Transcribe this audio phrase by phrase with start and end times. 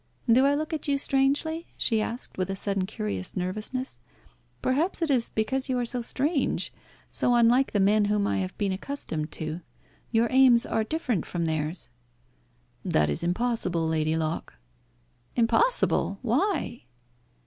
[0.27, 3.99] "Do I look at you strangely?" she asked, with a sudden curious nervousness.
[4.63, 6.73] "Perhaps it is because you are so strange,
[7.11, 9.61] so unlike the men whom I have been accustomed to.
[10.09, 11.89] Your aims are different from theirs."
[12.83, 14.55] "That is impossible, Lady Locke."
[15.35, 16.17] "Impossible!
[16.23, 16.85] Why?"